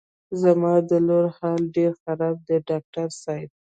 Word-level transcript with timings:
زما 0.41 0.73
د 0.89 0.91
لور 1.07 1.25
حال 1.37 1.61
ډېر 1.77 1.91
خراب 2.03 2.35
دی 2.47 2.57
ډاکټر 2.69 3.07
صاحب. 3.23 3.51